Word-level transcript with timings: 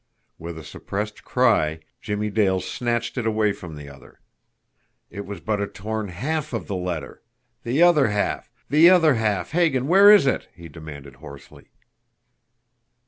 With 0.39 0.57
a 0.57 0.63
suppressed 0.63 1.23
cry, 1.23 1.79
Jimmie 2.01 2.31
Dale 2.31 2.59
snatched 2.59 3.19
it 3.19 3.27
away 3.27 3.53
from 3.53 3.75
the 3.75 3.87
other. 3.87 4.19
It 5.11 5.27
was 5.27 5.41
but 5.41 5.61
a 5.61 5.67
torn 5.67 6.07
HALF 6.07 6.53
of 6.53 6.65
the 6.65 6.75
letter! 6.75 7.21
"The 7.61 7.83
other 7.83 8.07
half! 8.07 8.49
The 8.67 8.89
other 8.89 9.13
half, 9.13 9.51
Hagan 9.51 9.85
where 9.87 10.09
is 10.11 10.25
it?" 10.25 10.49
he 10.55 10.69
demanded 10.69 11.17
hoarsely. 11.17 11.69